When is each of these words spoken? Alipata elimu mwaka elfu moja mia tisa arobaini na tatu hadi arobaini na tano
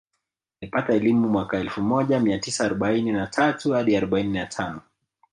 Alipata 0.61 0.93
elimu 0.93 1.29
mwaka 1.29 1.57
elfu 1.59 1.81
moja 1.81 2.19
mia 2.19 2.39
tisa 2.39 2.65
arobaini 2.65 3.11
na 3.11 3.27
tatu 3.27 3.71
hadi 3.73 3.95
arobaini 3.97 4.33
na 4.33 4.45
tano 4.45 4.81